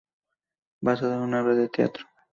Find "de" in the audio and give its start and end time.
1.53-1.69